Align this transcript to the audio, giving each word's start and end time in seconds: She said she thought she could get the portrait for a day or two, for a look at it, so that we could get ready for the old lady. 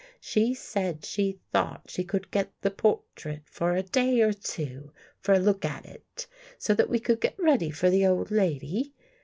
She 0.19 0.55
said 0.55 1.05
she 1.05 1.37
thought 1.53 1.83
she 1.91 2.03
could 2.03 2.31
get 2.31 2.51
the 2.61 2.71
portrait 2.71 3.43
for 3.45 3.75
a 3.75 3.83
day 3.83 4.21
or 4.21 4.33
two, 4.33 4.91
for 5.19 5.33
a 5.33 5.37
look 5.39 5.63
at 5.63 5.85
it, 5.85 6.25
so 6.57 6.73
that 6.73 6.89
we 6.89 6.97
could 6.99 7.21
get 7.21 7.37
ready 7.37 7.69
for 7.69 7.91
the 7.91 8.07
old 8.07 8.31
lady. 8.31 8.95